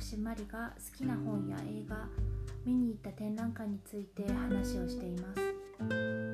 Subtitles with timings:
[0.00, 2.06] 私マリが好きな本や映画
[2.64, 5.40] 見に行った展覧会について話をしています。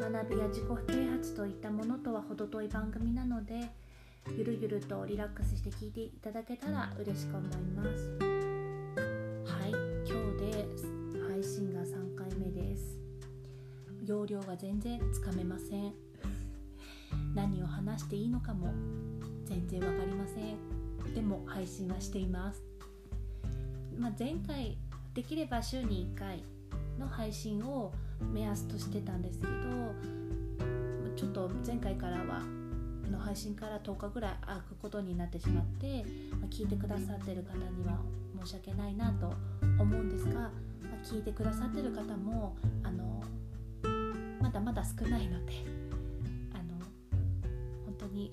[0.00, 3.70] 学びや自己啓発といったものとは程遠い番組なので
[4.36, 8.18] ゆるゆるとリラックスして聞いていただけたら嬉しく思います。
[9.46, 10.66] はい今日で
[11.28, 12.98] 配信が3回目です。
[14.04, 15.94] 容量が全然つかめません。
[17.32, 18.74] 何を話していいのかも
[19.44, 21.14] 全然わかりません。
[21.14, 22.62] でも配信はしています、
[23.98, 24.76] まあ、前回
[25.14, 26.42] できれば週に1回
[26.98, 27.92] の配信を
[28.32, 29.52] 目安としてたんですけど
[31.16, 32.42] ちょっと前回からは
[33.12, 37.98] の配信から10日ぐらい空くことになってしまって、まあ、聞いてくださってる方には
[38.42, 39.32] 申し訳ないなと
[39.78, 43.22] 思うんですが、まあ、聞いてくださってる方もあの
[44.40, 45.52] まだまだ少ないので
[46.54, 46.78] あの
[47.84, 48.32] 本当に、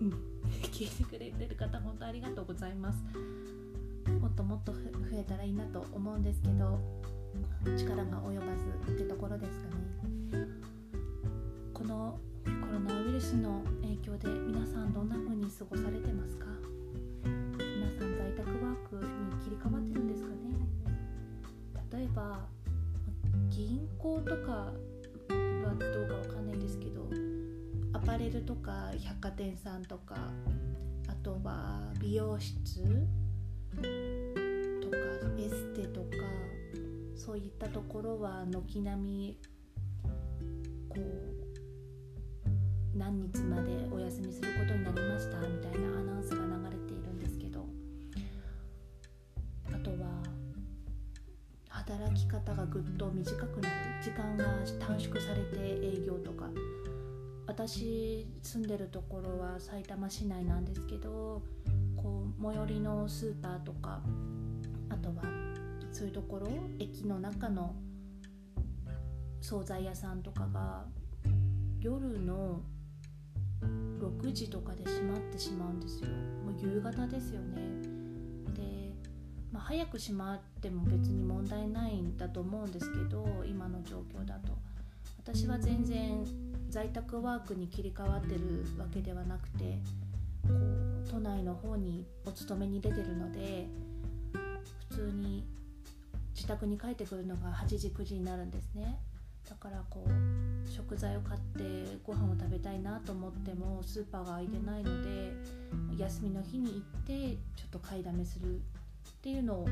[0.00, 0.33] うん、
[0.74, 2.98] 聞いてくれてる方本当ありがとうございます。
[4.20, 4.80] もっともっと増
[5.12, 6.80] えたらいいなと思うんですけど
[7.78, 8.42] 力が及ば
[8.88, 10.48] ずってところですかね。
[11.72, 16.46] このコロナウイルスの影響で皆さんどんな風に過ごされてますか？
[17.22, 20.34] 皆さん在宅ワークに切り替わってるんですかね？
[21.92, 22.40] 例えば
[23.48, 24.74] 銀行とかは
[25.78, 27.08] どうかわかんないですけど
[27.92, 30.16] アパレルとか百貨店さんとか
[31.24, 32.82] とは美容室
[33.74, 34.96] とか
[35.38, 36.06] エステとか
[37.16, 39.38] そういったところは軒並み
[40.90, 47.64] こう何日までお休みすることになりましたみたいなアナウンスが流れているんですけど
[49.72, 50.22] あとは
[51.70, 54.44] 働き方がぐっと短くなる時間が
[54.78, 55.56] 短縮されて
[55.86, 56.50] 営業とか
[57.54, 61.40] 私住んでるところはさいたま市内なんですけど
[61.96, 64.00] こう最寄りのスーパーとか
[64.90, 65.22] あとは
[65.92, 66.48] そういうところ
[66.80, 67.76] 駅の中の
[69.40, 70.84] 惣菜屋さんとかが
[71.78, 72.60] 夜の
[74.00, 76.08] 6時とかで閉まってしまうんですよ。
[76.08, 77.60] もう夕方ですよね。
[78.52, 78.92] で、
[79.52, 84.58] まあ、早く閉まっても別に問題ないんだと思うんですけど今の状況だと。
[85.18, 86.43] 私は全然
[86.74, 88.40] 在宅ワークに切り替わってる
[88.76, 89.78] わけではなくて
[90.42, 93.68] こう都内の方にお勤めに出てるので
[94.90, 95.44] 普通に
[96.34, 98.98] 自宅に帰ってくるのが8時9時になるんですね
[99.48, 105.32] だからこう食材を買ってご飯を食べたいなと思ってもスーパーが空いてないので
[105.96, 108.60] 休みの日に行ってちょっと買いだめするっ
[109.22, 109.68] ていうのを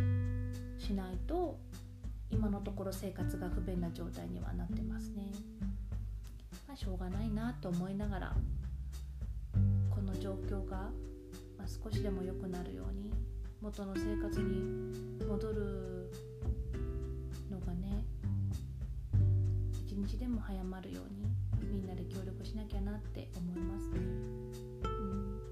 [0.79, 1.59] しないと
[2.31, 5.72] 今のところ生活が不便な状態にはなってますね。
[6.73, 8.33] まあ、しょうがないなと思いながら
[9.91, 10.89] この状況が、
[11.59, 13.13] まあ、少しでも良くなるように
[13.61, 16.11] 元の生活に戻る
[17.51, 18.07] のがね
[19.85, 23.99] 一日でも早まるようにみんなで協力しなきゃなって思いますね。
[23.99, 25.43] うん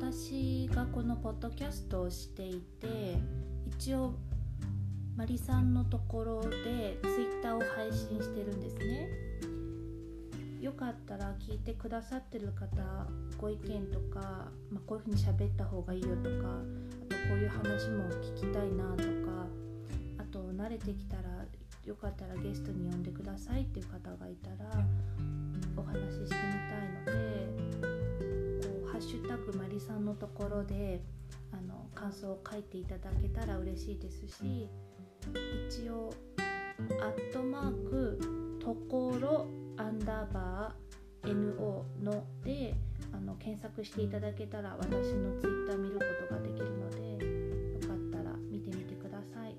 [0.00, 3.18] 私がこのポッドキャストをしていて
[3.82, 4.14] 一応
[5.16, 9.08] マリさんのところでツイッターを配信してるんですね。
[10.60, 12.80] よかったら聞いてくださってる方
[13.36, 16.60] ご意見とか、まあ、こういうふうに喋った方がいいよとか
[17.00, 19.48] あとこういう話も聞きたいなとか
[20.18, 21.22] あと慣れてきたら
[21.84, 24.70] よかったらゲストに呼んでくださいっていう方がいたら
[25.76, 26.52] お話ししてみ
[27.04, 27.20] たいの
[28.60, 31.00] でこうハッシュタグマリさんのところで
[32.02, 34.68] 感想を書いていただけたら嬉しいですし、
[35.68, 36.12] 一応
[37.00, 39.46] アットマークところ
[39.76, 42.74] アンダーバー NO ので
[43.12, 49.54] あの検索していただけたら私のツイッター見ることができるのでよかったら見てみてください、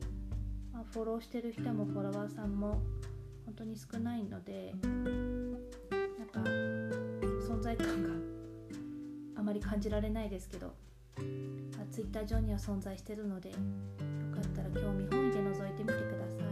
[0.74, 2.82] まあ、フォローしてる人もフォロワーさんも
[3.46, 6.42] 本当に少ないのでなんか
[7.48, 8.10] 存在感が
[9.40, 10.74] あまり感じられないですけど
[11.92, 13.56] ツイッター上には存在してるのでよ
[14.34, 16.48] かったら興味本位で覗いてみてください。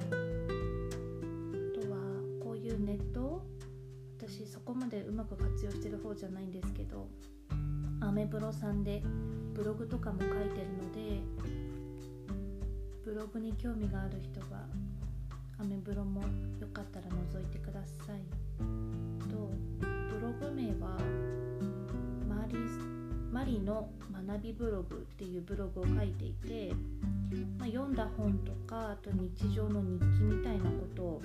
[1.79, 1.97] あとは
[2.43, 3.43] こういうネット
[4.19, 7.07] 私そこまでうまく活用してる方じゃないんですけど
[8.01, 9.01] アメブロさんで
[9.53, 11.21] ブログとかも書いてるので
[13.03, 14.67] ブログに興味がある人は
[15.57, 16.21] アメブロも
[16.59, 18.21] よかったら覗いてください。
[19.27, 19.49] と
[19.79, 20.97] ブログ名は
[22.29, 23.00] マリス
[23.31, 23.89] マリの
[24.27, 26.73] 学びブログっていうブログを書いていて
[27.57, 31.21] まあ、読んだ本とかあと日常の日記みたいなことを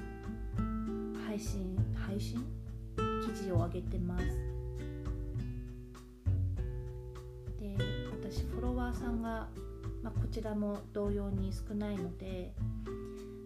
[1.27, 2.45] 配信配信？
[2.97, 4.25] 記事を上げてます。
[7.59, 7.77] で
[8.13, 9.49] 私フォロワーさんが、
[10.03, 12.53] まあ、こちらも同様に少ないので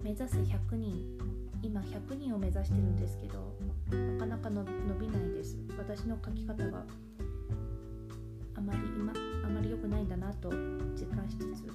[0.03, 1.19] 目指す100人。
[1.63, 3.55] 今100人を目指してるんですけど
[3.95, 4.65] なかなか伸
[4.99, 5.59] びないです。
[5.79, 6.85] 私の書き方が
[8.61, 9.11] あまり今
[9.43, 10.51] あまり良くないんだなと
[10.95, 11.73] 実感しつつ書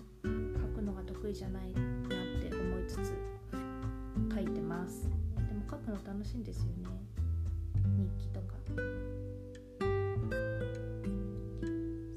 [0.76, 1.82] くのが得意じゃないなっ
[2.40, 3.12] て思いつつ
[4.32, 5.10] 書いてます。
[5.36, 6.86] でも書くの楽しいんですよね
[7.98, 8.54] 日記とか。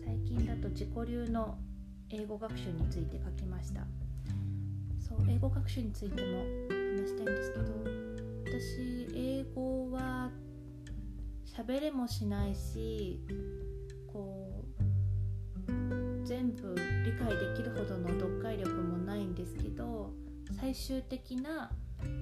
[0.05, 1.57] 最近だと自己流の
[2.11, 3.87] 英語学習について書きました。
[5.01, 6.45] そう英語学習についても
[6.95, 7.21] 話した。
[7.21, 7.65] いんですけど
[8.45, 10.31] 私英語は
[11.57, 13.19] 喋れもしないし
[14.19, 14.65] こ
[15.69, 16.75] う全部
[17.05, 20.11] 理解できるほどの読解力もないんですけど
[20.61, 21.71] 最終的な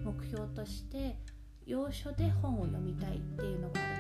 [0.05, 1.17] 目標として
[1.65, 3.93] 要所で本を読みたいっていうのがある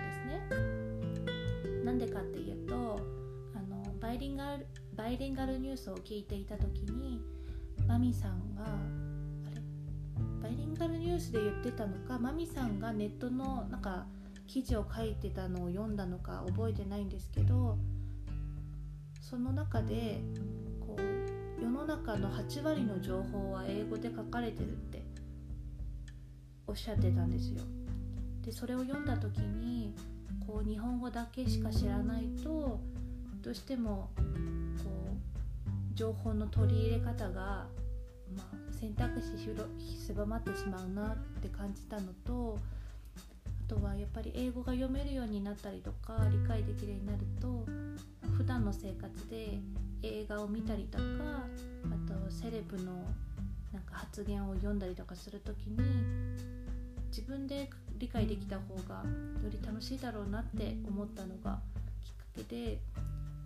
[0.99, 1.29] んです
[1.73, 1.85] ね。
[1.85, 3.01] なんでかっていうと
[3.55, 7.23] あのバイリンガルバイリンガルニュースを聞いていた時に
[7.89, 8.69] マミさんがあ
[9.55, 9.63] れ？
[10.43, 12.19] バイリンガルニュースで言ってたのか？
[12.19, 14.07] マミさんがネットのなんか
[14.47, 17.77] 記事を書いてたのを読んだのか覚えてないんですけど
[19.21, 20.21] その中で
[20.81, 25.03] こう世の中の8割の情報は英語で書かれてるって
[26.67, 27.61] おっしゃってたんですよ。
[28.43, 29.95] でそれを読んだ時に
[30.47, 32.81] こう日本語だけしか知らないと
[33.43, 37.67] どうしてもこう情報の取り入れ方が、
[38.37, 38.47] まあ、
[38.79, 39.37] 選択肢
[40.07, 42.59] 狭まってしまうなって感じたのと
[43.69, 47.65] とはやっぱり英語が読めるようになったりとか理解できるようになると
[48.37, 49.59] 普段の生活で
[50.03, 52.93] 映画を見たりとかあとセレブの
[53.73, 55.79] なんか発言を読んだりとかする時に
[57.09, 59.03] 自分で理解できた方が
[59.43, 61.61] より楽しいだろうなって思ったのが
[62.05, 62.79] きっかけで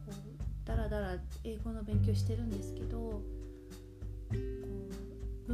[0.06, 3.20] こうだらだら英語の勉強してるんですけど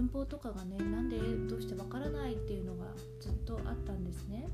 [0.06, 1.18] 文法とかがねなんで
[1.48, 2.86] どうしてわからないっていうのが
[3.20, 4.48] ずっとあったんですね。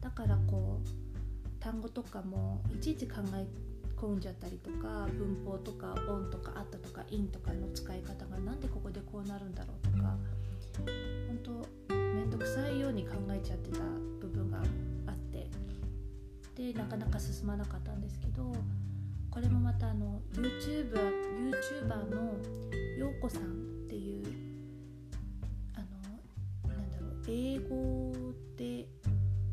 [0.00, 3.46] だからこう単語とかもいちいち考え
[3.96, 10.16] 込んじゃったりとか文法とかオンとかあったとかインとかの使い方がなんでここでこうなるんだろうとか
[10.78, 13.78] 本当面倒くさいように考えちゃってた
[14.20, 14.58] 部分が
[15.06, 15.48] あって
[16.54, 18.52] でなかなか進まなかったんですけど
[19.30, 20.92] これもまたあの YouTuber,
[21.50, 22.34] YouTuber の
[22.98, 23.83] ようこさん
[27.26, 28.12] 英語
[28.56, 28.86] で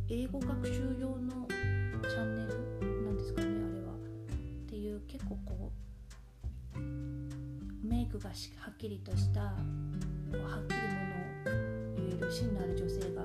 [0.10, 3.48] 英語学習用のチャンネルなんですかね。
[3.48, 3.94] あれは。
[3.94, 5.72] っていう結構こ
[6.76, 6.80] う
[7.88, 8.36] メイクがは
[8.72, 11.22] っきりとしたはっきりもの
[11.52, 13.24] を言える芯のある女性が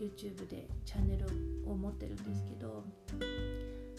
[0.00, 1.26] YouTube でチャンネル
[1.66, 2.84] を持ってるんですけど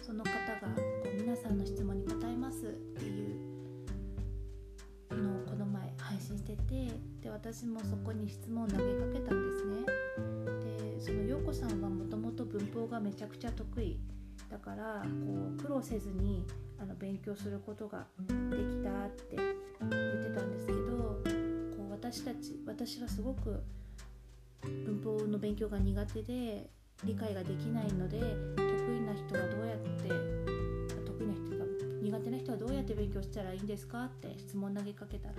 [0.02, 3.49] その方がこう皆さんの質問に答えますっていう
[6.30, 6.92] 信してて
[7.22, 9.86] で私もそこに質問を投げかけたんですね。
[10.96, 14.00] でその陽子さんはもともと文法がめちゃくちゃ得意
[14.50, 16.46] だからこう苦労せずに
[16.80, 20.80] あの勉強することができたって言ってたんですけど
[21.78, 23.62] こう私たち私はすごく
[24.62, 26.70] 文法の勉強が苦手で
[27.06, 30.10] 理解ができないので得意な人はどうやって
[32.10, 35.36] 苦手な人はどうやって勉強したらいいんですかって質問投げかけたら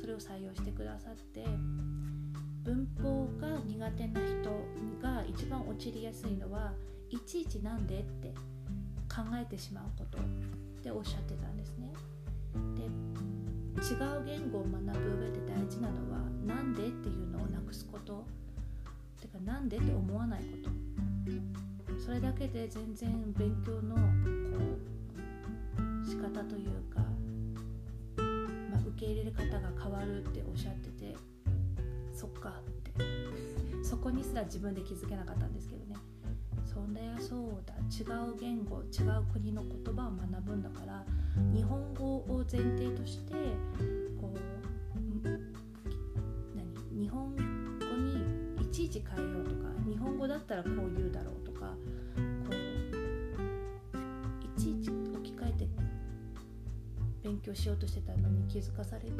[0.00, 1.44] それを採用してくださって
[2.62, 4.50] 文法が苦手な人
[5.02, 6.72] が一番陥りやすいのは
[7.10, 8.32] いちいちなんでって
[9.08, 10.22] 考えてしまうことっ
[10.82, 11.92] ておっしゃってたんですね。
[12.76, 12.84] で
[13.82, 18.24] 違う言語を学ぶ上で大事なのはなんでっていうのをなくすこと
[19.20, 20.70] てかなんでって思わないこと
[22.00, 23.96] それだけで全然勉強の
[26.16, 27.00] 仕方というか、
[28.70, 31.14] まあ、受け入れる方が変わるっておっしゃってて
[32.14, 32.92] そっかって。
[33.84, 35.96] そこにすら自分で気づけなかったんですけどね。
[36.64, 37.74] そりゃそうだ。
[37.76, 41.04] 違う言語違う国の言葉を学ぶんだから
[41.54, 43.34] 日本語を前提として
[44.18, 45.28] こう
[46.56, 47.02] 何？
[47.02, 47.42] 日本語
[48.58, 51.74] にいちいち変えようとか日本語だったらこう言うだろうとか
[57.46, 59.10] 強しようとしてたのに気づかされて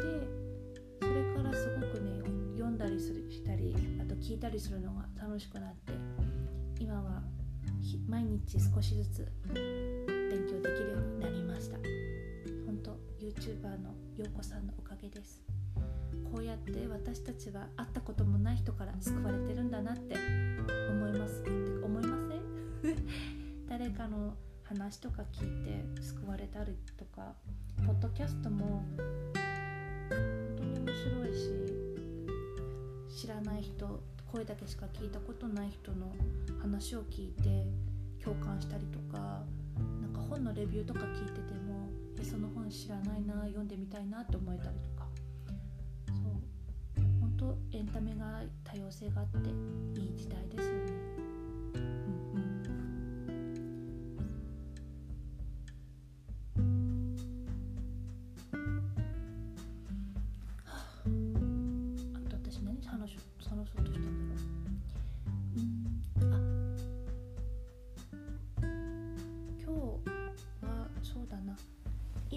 [1.00, 2.10] それからすごくね
[2.56, 5.92] 読んだりするしたりあと聞いたりするのが楽しくなって
[6.80, 7.22] 今は
[8.08, 11.76] 毎日少しずつ勉強できるようになりました。
[12.66, 12.90] 本当
[13.20, 15.40] YouTuber のようこさんのおかげです。
[16.32, 20.16] こうやって私たちは会ったこともない人から救われてるんだなって
[20.90, 21.42] 思います。
[21.42, 21.50] って
[21.84, 22.18] 思いま
[22.82, 22.96] せん？
[23.68, 24.34] 誰かの
[24.68, 27.32] 話とか聞いて救われたりとか
[27.86, 28.84] ポッドキャストも
[30.10, 31.34] 本当に面白い
[33.14, 36.14] し知らない人声だけしか聞いたことない人の
[36.60, 37.66] 話を聞いて
[38.22, 39.42] 共感したりとか
[40.00, 41.88] なんか本のレビューとか聞いてても
[42.20, 45.06] えその本知らないな読んでみたいなって思えたりとか。
[46.08, 47.02] そう。
[47.20, 49.50] 本当エンタメが多様性があって
[50.00, 50.92] いい時代ですよね。
[51.74, 51.78] う
[52.38, 52.55] ん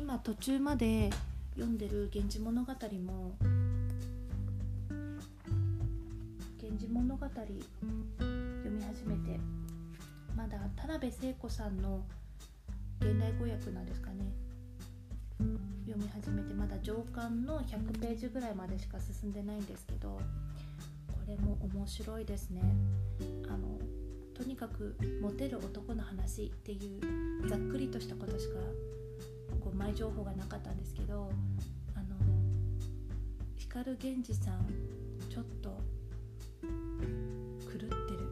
[0.09, 1.11] 今途中まで
[1.53, 2.73] 読んでる「源氏物語」
[3.05, 3.37] も
[6.57, 9.39] 「源氏物語」読み始めて
[10.35, 12.03] まだ田辺聖子さんの
[12.99, 14.33] 現代語訳なんですかね。
[15.85, 20.19] 読み始めてまだ上巻の100ページぐらいまでしか進んでないんですけど
[21.07, 22.63] これも面白いですね。
[23.47, 23.79] あの
[24.33, 28.55] とにかくモテる男の話っていうざっくりとしたことしか
[29.59, 31.31] こう前情報がなかったんですけど
[31.95, 32.15] あの
[33.55, 34.65] 光源氏さん
[35.29, 35.69] ちょっと
[37.67, 38.31] 狂ってる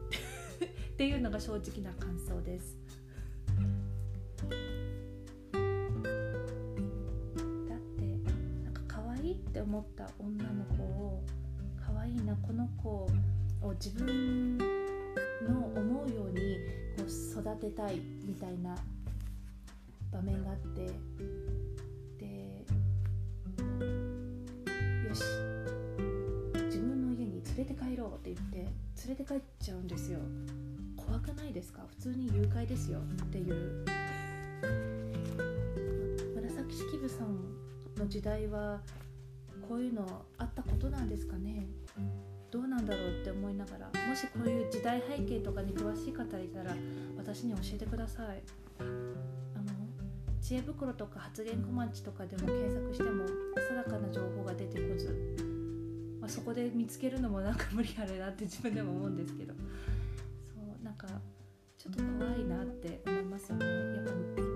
[0.92, 2.76] っていうのが正直な感想です。
[7.68, 8.18] だって
[8.64, 11.22] なんか可愛いって思った女の子を
[11.76, 13.08] 可愛いなこの子を
[13.74, 14.64] 自分の
[15.76, 16.58] 思うように
[16.96, 18.74] こう育てたいみたいな
[20.10, 20.90] 場面があって。
[22.18, 22.64] で
[25.08, 25.22] よし。
[26.66, 28.70] 自分の家に連れて帰ろうって言って連
[29.08, 30.18] れて帰っちゃうんですよ。
[30.96, 31.86] 怖くないですか？
[31.88, 32.98] 普通に誘拐ですよ。
[32.98, 33.84] っていう。
[36.34, 37.38] 紫式部さん
[37.96, 38.80] の時代は
[39.68, 41.66] こういうのあったことなんですかね？
[42.50, 43.86] どうなんだろうって思いながら。
[44.08, 46.76] もしこういう時代背景とかに詳しい方いたら
[47.16, 48.42] 私に教えてください。
[50.48, 55.12] 知恵袋とか発言小町とかでも検索しても定かな情報が出てこず、
[56.22, 59.52] まあ、そこで見つけるのもなんか無理あるなって自分でも思うんですけど。
[59.52, 59.60] そ
[60.80, 61.06] うなんか
[61.76, 63.66] ちょっと怖いなって思いますよね。
[63.66, 64.12] やっぱ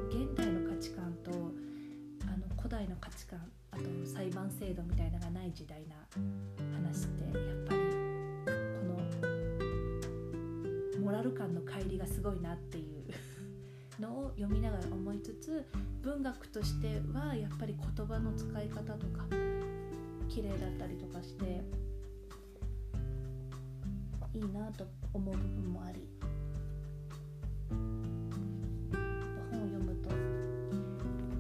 [0.09, 1.35] 現代の価値観とあ
[2.39, 5.97] の古代の価値観あと裁判制度みたいなのがない時代な
[6.75, 7.35] 話ってやっ
[7.69, 7.81] ぱり
[8.41, 8.87] こ
[10.97, 12.92] のモラル感の乖離がすごいなっていう
[14.03, 15.65] のを読みながら思いつつ
[16.03, 19.25] 文学としてはやっぱり言葉の使い方とか
[20.29, 21.63] 綺麗だったりとかして
[24.35, 26.09] いいなと思う部分もあり。
[29.51, 30.11] 本を読むと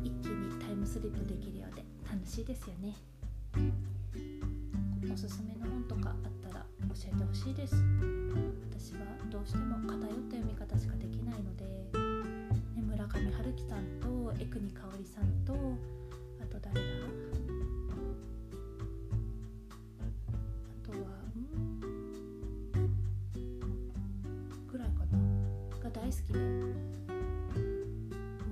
[0.04, 2.94] 一気にタイムスリップできるようで楽しいですよね。
[5.12, 6.64] おすすめの本とかあったら
[6.94, 7.74] 教えてほしいです。
[8.70, 9.00] 私は
[9.30, 12.01] どうしても偏った読み方しかできないので。
[12.92, 15.56] 村上春樹さんと江国香織さんとあ
[16.44, 16.80] と誰だ？
[20.68, 20.98] あとは
[21.34, 21.40] ん？
[24.70, 25.18] ぐらいかな。
[25.82, 26.38] が大好きで。
[26.38, 26.44] も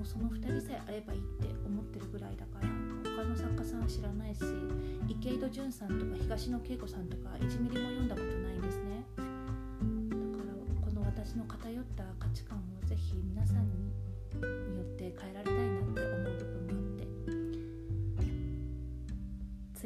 [0.02, 2.68] うその2人さえあればいいって思ってるぐらいだから
[3.14, 4.40] 他の作家さんは知らないし
[5.06, 8.99] 池井戸潤さんとか東野圭吾さんとか1ミリも読んだことないんですね。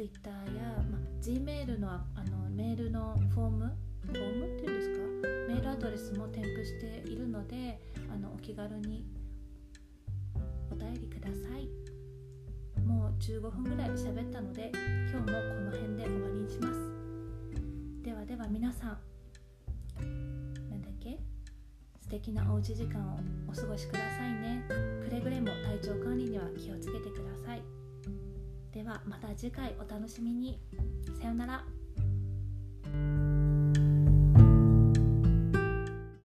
[0.05, 3.73] Twitter や、ま、Gmail のあのメールのフォーム
[4.05, 5.27] フォームっていうんですか？
[5.47, 7.79] メールアドレスも添付しているので
[8.13, 9.03] あのお気軽に
[10.71, 11.67] お便りください。
[12.85, 14.71] もう15分ぐらい喋ったので
[15.11, 16.79] 今日もこの辺で終わりにします。
[18.03, 18.97] ではでは皆さん
[20.69, 21.17] 何だっけ？
[21.99, 23.17] 素敵なおうち時間を
[23.49, 24.63] お過ごしくださいね。
[25.03, 27.63] くれぐれも体調管理には気をつけてください。
[28.75, 30.59] ではまた次回お楽しみに。
[31.17, 31.74] さようなら。